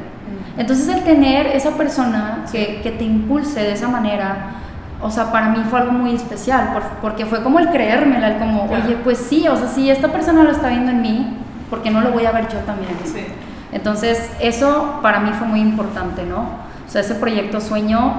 [0.57, 4.62] Entonces el tener esa persona que, que te impulse de esa manera,
[5.03, 8.65] o sea, para mí fue algo muy especial, porque fue como el creérmela, el como,
[8.65, 11.37] oye, pues sí, o sea, si esta persona lo está viendo en mí,
[11.69, 12.93] porque no lo voy a ver yo también.
[13.05, 13.27] Sí.
[13.73, 16.41] Entonces, eso para mí fue muy importante, ¿no?
[16.87, 18.15] O sea, ese proyecto sueño,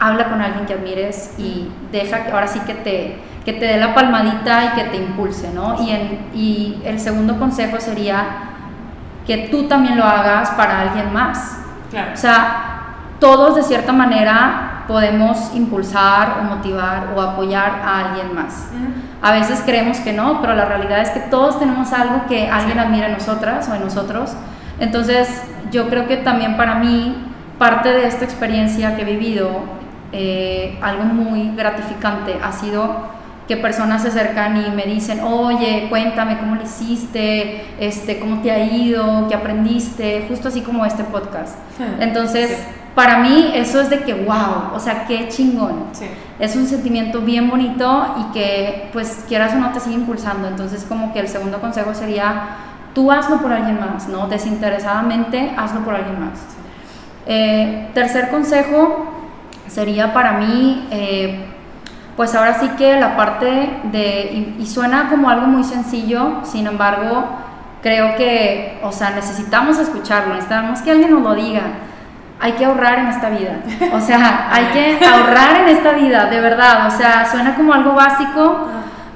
[0.00, 3.76] habla con alguien que admires y deja que ahora sí que te, que te dé
[3.76, 5.80] la palmadita y que te impulse, ¿no?
[5.80, 8.24] Y, en, y el segundo consejo sería
[9.24, 11.58] que tú también lo hagas para alguien más.
[11.90, 12.10] Claro.
[12.12, 12.74] O sea,
[13.20, 18.68] todos de cierta manera podemos impulsar o motivar o apoyar a alguien más.
[19.22, 22.78] A veces creemos que no, pero la realidad es que todos tenemos algo que alguien
[22.78, 24.32] admira en nosotras o en nosotros.
[24.78, 27.16] Entonces, yo creo que también para mí,
[27.58, 29.48] parte de esta experiencia que he vivido,
[30.12, 33.08] eh, algo muy gratificante ha sido
[33.46, 38.50] que personas se acercan y me dicen, oye, cuéntame cómo lo hiciste, este, cómo te
[38.50, 41.56] ha ido, qué aprendiste, justo así como este podcast.
[42.00, 42.58] Entonces,
[42.94, 45.84] para mí eso es de que, wow, o sea, qué chingón.
[46.38, 50.48] Es un sentimiento bien bonito y que, pues, quieras o no, te sigue impulsando.
[50.48, 52.56] Entonces, como que el segundo consejo sería,
[52.94, 54.28] tú hazlo por alguien más, ¿no?
[54.28, 56.38] Desinteresadamente, hazlo por alguien más.
[57.26, 59.06] Eh, tercer consejo
[59.66, 61.53] sería para mí, eh,
[62.16, 67.24] pues ahora sí que la parte de, y, suena como algo muy sencillo, sin embargo,
[67.82, 71.62] creo que, o sea, necesitamos escucharlo, necesitamos que alguien nos lo diga
[72.40, 73.60] hay que ahorrar en esta vida.
[73.94, 76.88] O sea, hay que ahorrar en esta vida, de verdad.
[76.88, 78.68] O sea, suena como algo básico.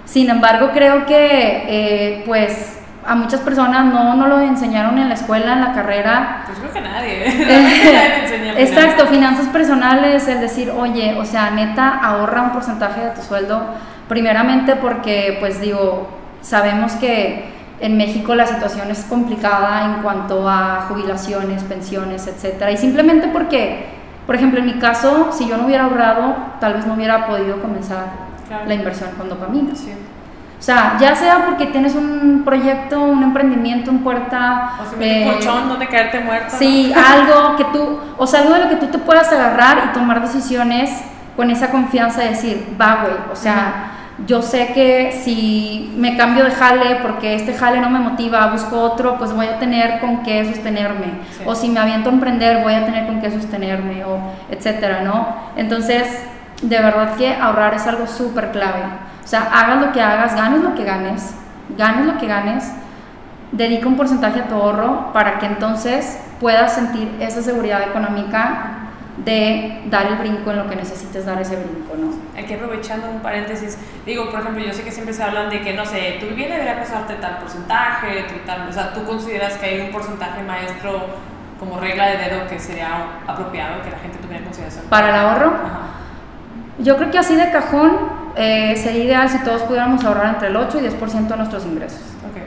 [0.06, 5.14] Sin embargo, creo que, eh, pues, a muchas personas no, no lo enseñaron en la
[5.14, 6.42] escuela, en la carrera.
[6.44, 8.58] Pues creo que nadie.
[8.62, 13.62] exacto, finanzas personales, el decir, oye, o sea, neta, ahorra un porcentaje de tu sueldo.
[14.08, 16.08] Primeramente porque, pues digo,
[16.42, 17.46] sabemos que
[17.80, 22.72] en México la situación es complicada en cuanto a jubilaciones, pensiones, etcétera.
[22.72, 23.86] Y simplemente porque,
[24.26, 27.62] por ejemplo, en mi caso, si yo no hubiera ahorrado, tal vez no hubiera podido
[27.62, 28.28] comenzar
[28.66, 29.72] la inversión con dopamina.
[30.58, 34.72] O sea, ya sea porque tienes un proyecto, un emprendimiento en puerta.
[34.82, 36.56] O sea, eh, un colchón donde caerte muerto.
[36.58, 39.92] Sí, algo que tú, o sea, algo de lo que tú te puedas agarrar y
[39.92, 40.90] tomar decisiones
[41.36, 43.92] con esa confianza de decir, va, güey, o sea
[44.26, 48.80] yo sé que si me cambio de jale porque este jale no me motiva, busco
[48.80, 51.20] otro, pues voy a tener con qué sostenerme.
[51.46, 54.18] O si me aviento a emprender, voy a tener con qué sostenerme, o
[54.50, 55.36] etcétera, ¿no?
[55.56, 56.08] Entonces,
[56.62, 58.82] de verdad que ahorrar es algo súper clave.
[59.28, 61.34] O sea, hagas lo que hagas, ganes lo que ganes,
[61.76, 62.72] ganes lo que ganes,
[63.52, 68.88] dedica un porcentaje a tu ahorro para que entonces puedas sentir esa seguridad económica
[69.18, 72.40] de dar el brinco en lo que necesites dar ese brinco, ¿no?
[72.42, 75.74] Aquí aprovechando un paréntesis, digo, por ejemplo, yo sé que siempre se hablan de que,
[75.74, 79.80] no sé, tu vivienda debería costarte tal porcentaje, tal, o sea, ¿tú consideras que hay
[79.82, 81.04] un porcentaje maestro
[81.60, 82.88] como regla de dedo que sería
[83.26, 84.86] apropiado que la gente tuviera en consideración?
[84.88, 85.52] ¿Para el ahorro?
[86.78, 90.56] Yo creo que así de cajón eh, sería ideal si todos pudiéramos ahorrar entre el
[90.56, 92.00] 8 y 10% de nuestros ingresos.
[92.30, 92.44] Okay.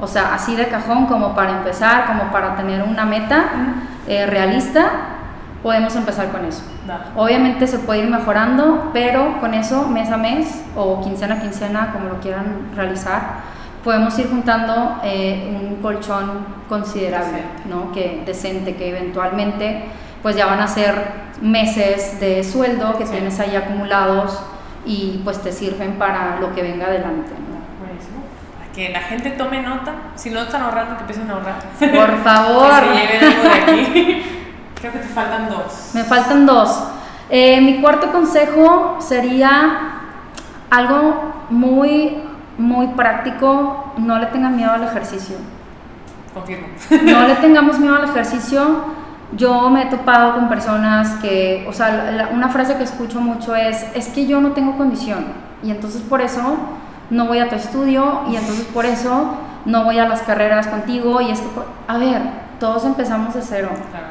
[0.00, 3.44] O sea, así de cajón como para empezar, como para tener una meta
[4.08, 5.14] eh, realista
[5.64, 6.62] podemos empezar con eso.
[7.16, 11.90] Obviamente se puede ir mejorando, pero con eso mes a mes o quincena a quincena,
[11.90, 13.40] como lo quieran realizar,
[13.82, 17.92] podemos ir juntando eh, un colchón considerable, ¿no?
[17.92, 19.86] que decente, que eventualmente
[20.22, 24.38] pues ya van a ser meses de sueldo que tienes ahí acumulados
[24.84, 27.30] y pues te sirven para lo que venga adelante.
[27.30, 27.54] ¿no?
[28.74, 31.62] que la gente tome nota, si no están ahorrando, que empiecen a ahorrar.
[31.78, 32.70] Por favor.
[32.80, 34.22] que se lleven algo de aquí.
[34.80, 35.90] Creo que te faltan dos.
[35.94, 36.84] Me faltan dos.
[37.30, 40.00] Eh, mi cuarto consejo sería
[40.70, 42.18] algo muy,
[42.58, 43.92] muy práctico.
[43.96, 45.36] No le tengan miedo al ejercicio.
[46.34, 46.66] Confirmo.
[47.04, 49.03] No le tengamos miedo al ejercicio.
[49.36, 53.84] Yo me he topado con personas que, o sea, una frase que escucho mucho es,
[53.94, 55.24] es que yo no tengo condición.
[55.62, 56.56] Y entonces por eso
[57.10, 61.20] no voy a tu estudio y entonces por eso no voy a las carreras contigo.
[61.20, 61.48] Y es que,
[61.88, 62.22] a ver,
[62.60, 63.70] todos empezamos de cero.
[63.90, 64.06] Claro.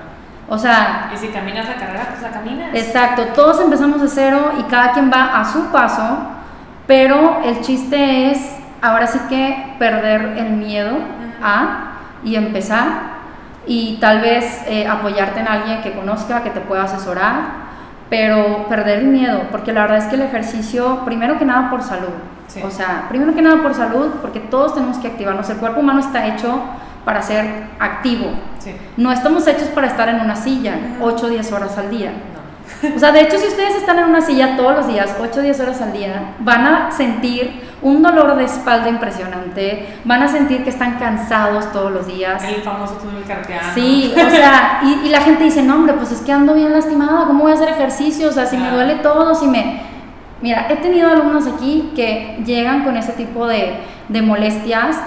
[0.49, 1.11] O sea...
[1.13, 2.69] Y si caminas la carrera, pues la caminas.
[2.73, 6.03] Exacto, todos empezamos de cero y cada quien va a su paso,
[6.85, 10.97] pero el chiste es ahora sí que perder el miedo
[11.41, 13.12] a y empezar,
[13.67, 17.63] y tal vez eh, apoyarte en alguien que conozca, que te pueda asesorar,
[18.09, 21.81] pero perder el miedo, porque la verdad es que el ejercicio, primero que nada por
[21.81, 22.09] salud,
[22.47, 22.61] Sí.
[22.63, 25.99] o sea, primero que nada por salud, porque todos tenemos que activarnos, el cuerpo humano
[26.01, 26.61] está hecho
[27.05, 27.45] para ser
[27.79, 28.27] activo,
[28.59, 28.75] Sí.
[28.97, 32.11] no estamos hechos para estar en una silla 8 o 10 horas al día.
[32.11, 32.95] No.
[32.95, 35.43] O sea, de hecho, si ustedes están en una silla todos los días, 8 o
[35.43, 40.63] 10 horas al día, van a sentir un dolor de espalda impresionante, van a sentir
[40.63, 42.43] que están cansados todos los días.
[42.43, 43.73] El famoso túnel carpiano.
[43.75, 46.71] Sí, o sea, y, y la gente dice, no, hombre, pues es que ando bien
[46.73, 48.29] lastimada, ¿cómo voy a hacer ejercicio?
[48.29, 49.81] O sea, si me duele todo, si me...
[50.41, 53.77] Mira, he tenido alumnos aquí que llegan con ese tipo de,
[54.09, 54.97] de molestias.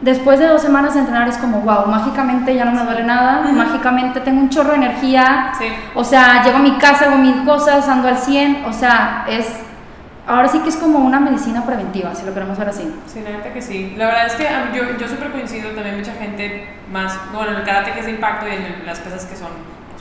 [0.00, 3.42] Después de dos semanas de entrenar es como, wow, mágicamente ya no me duele nada,
[3.52, 5.66] mágicamente tengo un chorro de energía, Sí.
[5.94, 9.46] o sea, llego a mi casa, hago mil cosas, ando al 100, o sea, es...
[10.26, 12.94] Ahora sí que es como una medicina preventiva, si lo queremos ver así.
[13.06, 13.94] Sí, la neta que sí.
[13.96, 17.64] La verdad es que yo, yo súper coincido también mucha gente más, bueno, en el
[17.64, 19.50] karate que es de impacto y en las pesas que son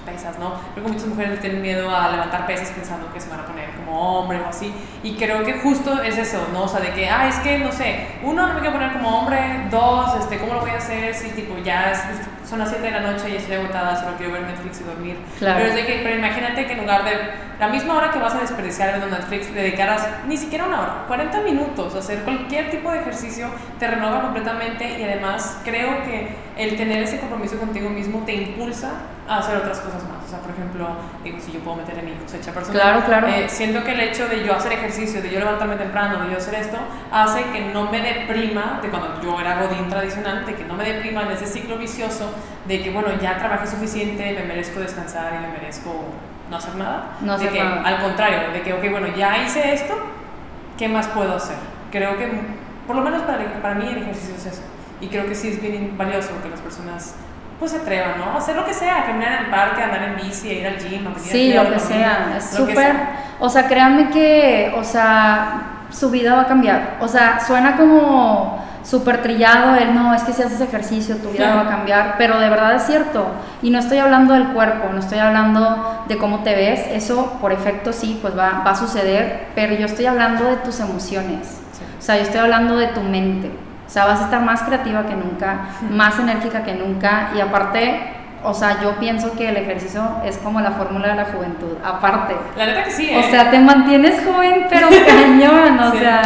[0.01, 0.53] pesas, ¿no?
[0.73, 3.69] Creo que muchas mujeres tienen miedo a levantar pesas pensando que se van a poner
[3.75, 4.73] como hombre o así.
[5.03, 6.63] Y creo que justo es eso, ¿no?
[6.63, 9.19] O sea, de que, ah, es que, no sé, uno, no me quiero poner como
[9.19, 12.01] hombre, dos, este, ¿cómo lo voy a hacer si tipo ya es-
[12.49, 15.17] son las 7 de la noche y estoy agotada, solo quiero ver Netflix y dormir?
[15.39, 15.57] Claro.
[15.59, 17.11] Pero es de que, pero imagínate que en lugar de
[17.59, 21.39] la misma hora que vas a desperdiciar viendo Netflix, dedicaras ni siquiera una hora, 40
[21.41, 23.47] minutos a hacer cualquier tipo de ejercicio,
[23.79, 28.91] te renueva completamente y además creo que el tener ese compromiso contigo mismo te impulsa
[29.35, 30.25] a hacer otras cosas más.
[30.25, 30.87] O sea, por ejemplo,
[31.23, 33.27] digo, si yo puedo meter en mi cosecha personal, Claro, claro.
[33.27, 36.37] eh, siento que el hecho de yo hacer ejercicio, de yo levantarme temprano, de yo
[36.37, 36.77] hacer esto,
[37.11, 40.83] hace que no me deprima de cuando yo era godín tradicional, de que no me
[40.85, 42.31] deprima en ese ciclo vicioso
[42.65, 45.93] de que, bueno, ya trabajé suficiente, me merezco descansar y me merezco
[46.49, 47.17] no hacer nada.
[47.21, 47.81] No de hacer que, nada.
[47.85, 49.95] Al contrario, de que, ok, bueno, ya hice esto,
[50.77, 51.55] ¿qué más puedo hacer?
[51.91, 52.29] Creo que,
[52.87, 54.61] por lo menos para, para mí, el ejercicio es eso.
[55.01, 57.15] Y creo que sí es bien valioso que las personas
[57.62, 58.36] pues se atrevan, ¿no?
[58.36, 61.19] Hacer lo que sea, caminar en el parque, andar en bici, ir al gym, a
[61.19, 62.95] Sí, lo que sea, es súper,
[63.39, 68.65] o sea, créanme que, o sea, su vida va a cambiar, o sea, suena como
[68.82, 71.56] súper trillado el no, es que si haces ejercicio tu vida Sí.
[71.56, 73.28] va a cambiar, pero de verdad es cierto,
[73.62, 77.54] y no estoy hablando del cuerpo, no estoy hablando de cómo te ves, eso por
[77.54, 81.84] efecto sí, pues va, va a suceder, pero yo estoy hablando de tus emociones, Sí.
[82.00, 83.52] o sea, yo estoy hablando de tu mente.
[83.91, 87.99] O sea, vas a estar más creativa que nunca, más enérgica que nunca y aparte,
[88.41, 91.75] o sea, yo pienso que el ejercicio es como la fórmula de la juventud.
[91.84, 93.23] Aparte, La neta que sí, o ¿eh?
[93.30, 95.97] sea, te mantienes joven pero cañón, o Sí.
[95.99, 96.23] sea,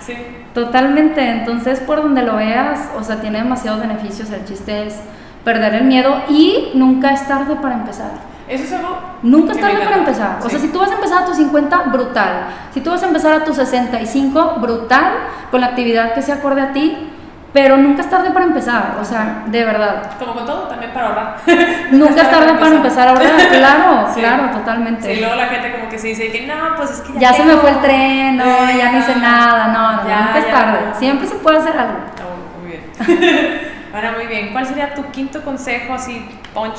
[0.00, 0.14] Sí.
[0.54, 1.28] totalmente.
[1.28, 4.30] Entonces, por donde lo veas, o sea, tiene demasiados beneficios.
[4.30, 4.98] El chiste es
[5.44, 8.10] perder el miedo y nunca es tarde para empezar.
[8.54, 10.38] Eso es algo Nunca es tarde para empezar.
[10.40, 10.50] O Sí.
[10.50, 12.46] sea, si tú vas a empezar a tus 50, brutal.
[12.74, 15.12] Si tú vas a empezar a tus 65, brutal,
[15.50, 17.08] con la actividad que se acorde a ti,
[17.52, 18.96] pero nunca es tarde para empezar.
[19.00, 20.10] O sea, de verdad.
[20.18, 21.36] Como con todo, también para ahorrar.
[21.92, 23.30] Nunca es tarde para empezar a ahorrar.
[23.52, 24.20] Claro, Sí.
[24.20, 25.14] claro, totalmente.
[25.14, 27.32] Sí, luego la gente como que se dice que no, pues es que ya, Ya
[27.34, 27.60] se me tengo".
[27.60, 30.52] fue el tren, no, ya no hice nada, no, Ya, nunca es ya.
[30.52, 30.78] tarde.
[30.98, 31.98] Siempre se puede hacer algo.
[32.16, 32.30] Bueno,
[32.62, 33.60] muy bien.
[33.94, 34.52] Ahora, muy bien.
[34.52, 36.78] ¿Cuál sería tu quinto consejo así, punch,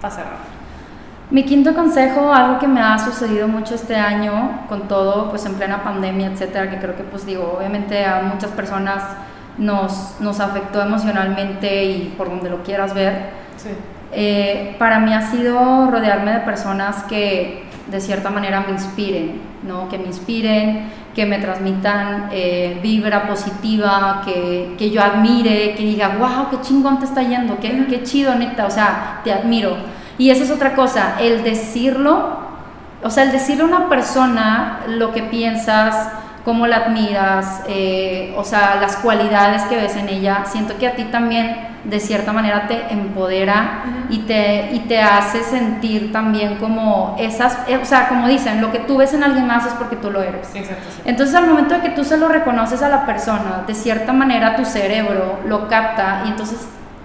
[0.00, 0.53] para cerrar?
[1.30, 5.54] Mi quinto consejo, algo que me ha sucedido mucho este año, con todo, pues en
[5.54, 9.02] plena pandemia, etcétera, que creo que, pues digo, obviamente a muchas personas
[9.56, 13.30] nos, nos afectó emocionalmente y por donde lo quieras ver.
[13.56, 13.70] Sí.
[14.12, 19.88] Eh, para mí ha sido rodearme de personas que de cierta manera me inspiren, ¿no?
[19.88, 26.16] Que me inspiren, que me transmitan eh, vibra positiva, que, que yo admire, que diga,
[26.18, 29.76] wow, qué chingón te está yendo, qué, qué chido, neta, o sea, te admiro.
[30.18, 32.38] Y esa es otra cosa, el decirlo,
[33.02, 36.08] o sea, el decirle a una persona lo que piensas,
[36.44, 40.94] cómo la admiras, eh, o sea, las cualidades que ves en ella, siento que a
[40.94, 47.16] ti también de cierta manera te empodera y, te, y te hace sentir también como
[47.18, 49.96] esas, eh, o sea, como dicen, lo que tú ves en alguien más es porque
[49.96, 50.54] tú lo eres.
[50.54, 51.02] Exacto, sí.
[51.04, 54.56] Entonces al momento de que tú se lo reconoces a la persona, de cierta manera
[54.56, 56.58] tu cerebro lo capta y entonces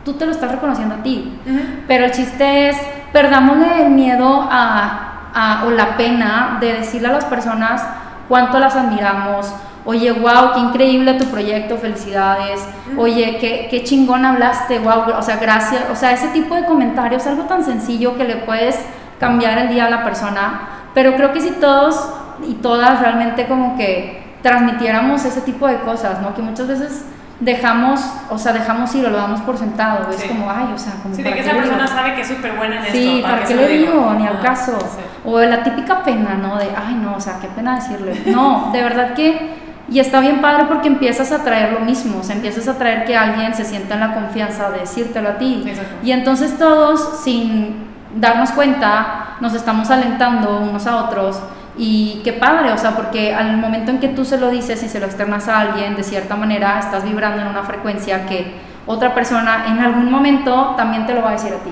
[0.03, 1.39] tú te lo estás reconociendo a ti.
[1.87, 2.77] Pero el chiste es,
[3.11, 7.83] perdámosle el miedo a, a- o la pena de decirle a las personas
[8.27, 9.53] cuánto las admiramos.
[9.85, 12.63] Oye, wow, qué increíble tu proyecto, felicidades.
[12.97, 15.83] Oye, qué, qué chingón hablaste, wow, o sea, gracias.
[15.91, 18.77] O sea, ese tipo de comentarios, algo tan sencillo que le puedes
[19.19, 20.61] cambiar el día a la persona.
[20.93, 22.11] Pero creo que si todos
[22.47, 26.33] y todas realmente como que transmitiéramos ese tipo de cosas, ¿no?
[26.35, 27.05] Que muchas veces
[27.39, 30.09] dejamos, o sea, dejamos ir o lo damos por sentado.
[30.09, 30.27] Es Sí.
[30.27, 31.63] como, ay, o sea, como Sí, de ¿para que esa digo?
[31.63, 32.91] persona sabe que es súper buena en esto.
[32.93, 34.13] Sí, ¿para qué le lo digo?
[34.17, 34.77] Ni al caso.
[34.79, 35.01] sí.
[35.25, 36.57] O la típica pena, ¿no?
[36.57, 38.23] De, ay, no, o sea, qué pena decirle.
[38.27, 42.23] No, de verdad que Y está bien padre porque empiezas a traer lo mismo, o
[42.23, 45.65] sea, empiezas a traer que alguien se sienta en la confianza de decírtelo a ti.
[46.03, 51.41] Y entonces todos, sin darnos cuenta, nos estamos alentando unos a otros.
[51.81, 54.89] Y qué padre, o sea, porque al momento en que tú se lo dices y
[54.89, 58.51] se lo externas a alguien, de cierta manera estás vibrando en una frecuencia que
[58.85, 61.69] otra persona en algún momento también te lo va a decir a ti.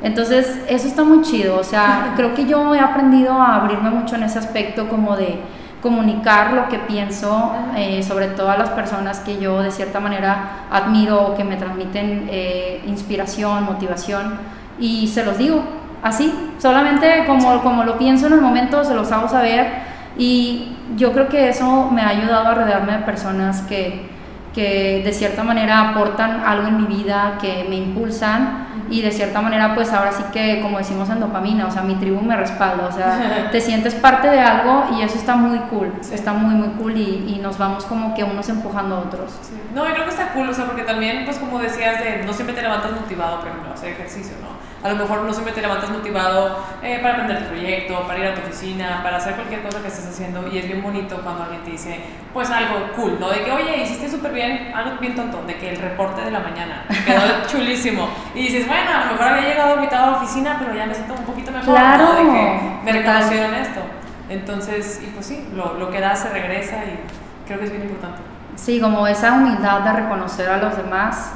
[0.00, 4.14] Entonces, eso está muy chido, o sea, creo que yo he aprendido a abrirme mucho
[4.14, 5.40] en ese aspecto como de
[5.82, 11.20] comunicar lo que pienso eh, sobre todas las personas que yo de cierta manera admiro
[11.20, 14.38] o que me transmiten eh, inspiración, motivación.
[14.78, 19.10] Y se los digo así, solamente como, como lo pienso en el momento se los
[19.12, 19.92] hago saber.
[20.18, 24.10] Y yo creo que eso me ha ayudado a rodearme de personas que,
[24.54, 28.68] que de cierta manera aportan algo en mi vida, que me impulsan.
[28.90, 31.94] Y de cierta manera pues ahora sí que como decimos en dopamina, o sea, mi
[31.94, 35.90] tribu me respalda, o sea, te sientes parte de algo y eso está muy cool,
[36.12, 39.32] está muy muy cool y, y, nos vamos como que unos empujando a otros.
[39.74, 42.34] No, yo creo que está cool, o sea, porque también pues como decías, de, no
[42.34, 44.61] siempre te levantas motivado, por ejemplo, hacer ejercicio, ¿no?
[44.82, 48.26] A lo mejor no siempre te levantas motivado eh, para aprender tu proyecto, para ir
[48.26, 51.44] a tu oficina, para hacer cualquier cosa que estés haciendo y es bien bonito cuando
[51.44, 52.00] alguien te dice,
[52.32, 53.30] pues algo cool, ¿no?
[53.30, 56.40] De que, oye, hiciste súper bien, algo bien tonto, de que el reporte de la
[56.40, 58.08] mañana quedó chulísimo.
[58.34, 60.94] Y dices, bueno, a lo mejor había llegado invitado a la oficina, pero ya me
[60.94, 62.12] siento un poquito mejor, claro, ¿no?
[62.14, 63.80] De que me reconocieron esto.
[64.28, 66.98] Entonces, y pues sí, lo, lo que da se regresa y
[67.46, 68.20] creo que es bien importante.
[68.56, 71.32] Sí, como esa humildad de reconocer a los demás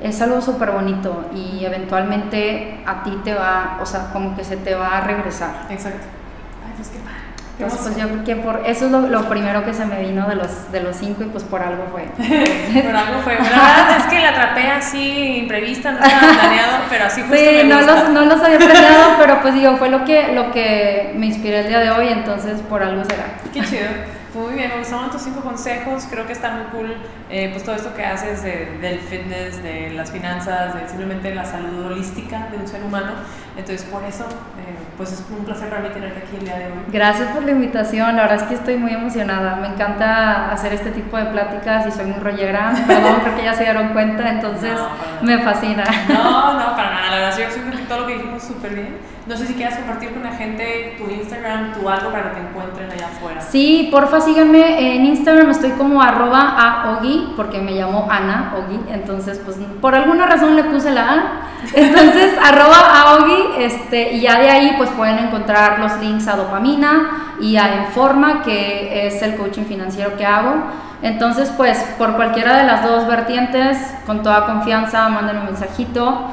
[0.00, 4.56] es algo súper bonito y eventualmente a ti te va, o sea, como que se
[4.56, 5.66] te va a regresar.
[5.70, 6.06] Exacto.
[6.64, 7.18] Ay, pues qué padre.
[7.60, 10.28] Entonces, pues yo creo que por eso es lo, lo, primero que se me vino
[10.28, 12.04] de los, de los cinco y pues por algo fue.
[12.82, 13.34] por algo fue.
[13.34, 17.44] La verdad es que la atrapé así imprevista, no estaba planeado, pero así justo Sí,
[17.56, 17.94] me no gusta.
[17.94, 21.56] los, no los había planeado, pero pues digo, fue lo que, lo que me inspiró
[21.56, 23.24] el día de hoy, entonces por algo será.
[23.52, 23.88] Qué chido.
[24.34, 26.06] Muy bien, me gustaron tus cinco consejos.
[26.10, 26.96] Creo que está muy cool
[27.30, 31.44] eh, pues todo esto que haces de, del fitness, de las finanzas, de simplemente la
[31.44, 33.12] salud holística de un ser humano.
[33.56, 36.66] Entonces, por eso, eh, pues es un placer para mí tenerte aquí el día de
[36.66, 36.72] hoy.
[36.92, 38.16] Gracias por la invitación.
[38.16, 39.56] La verdad es que estoy muy emocionada.
[39.56, 42.72] Me encanta hacer este tipo de pláticas y soy muy rollera.
[42.86, 45.84] Perdón, creo que ya se dieron cuenta, entonces No, me fascina.
[46.08, 47.10] No, no, para nada.
[47.10, 49.17] La verdad, yo creo que todo lo que dijimos súper bien.
[49.28, 52.48] No sé si quieras compartir con la gente tu Instagram, tu algo para que te
[52.48, 53.42] encuentren allá afuera.
[53.42, 58.80] Sí, porfa síganme en Instagram, estoy como arroba a Ogi, porque me llamo Ana Ogi,
[58.90, 61.22] entonces pues por alguna razón le puse la A,
[61.74, 66.34] entonces arroba a Ogi, este, y ya de ahí pues pueden encontrar los links a
[66.34, 70.54] Dopamina y a Enforma, que es el coaching financiero que hago.
[71.02, 73.76] Entonces pues por cualquiera de las dos vertientes,
[74.06, 76.28] con toda confianza, manden un mensajito.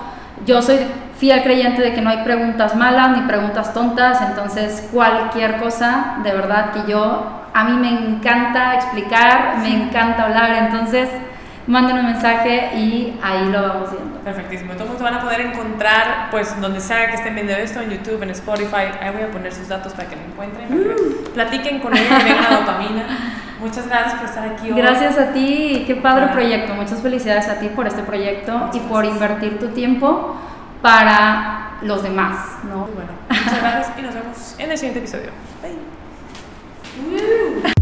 [0.46, 0.80] Yo soy
[1.18, 6.32] fiel creyente de que no hay preguntas malas ni preguntas tontas, entonces cualquier cosa, de
[6.34, 11.10] verdad que yo, a mí me encanta explicar, me encanta hablar, entonces
[11.68, 14.20] manden un mensaje y ahí lo vamos viendo.
[14.20, 14.74] Perfectísimo.
[14.74, 18.32] Todos van a poder encontrar, pues, donde sea que estén viendo esto, en YouTube, en
[18.32, 18.92] Spotify.
[19.02, 20.68] Ahí voy a poner sus datos para que lo encuentren.
[20.68, 23.04] que platiquen con vengan a dopamina.
[23.60, 24.78] Muchas gracias por estar aquí hoy.
[24.80, 26.34] Gracias a ti, qué padre Ah.
[26.34, 26.76] proyecto.
[26.76, 30.36] Muchas felicidades a ti por este proyecto y por invertir tu tiempo
[30.86, 32.88] para los demás, ¿no?
[32.94, 35.32] Bueno, muchas gracias y nos vemos en el siguiente episodio.
[35.64, 37.72] Bye.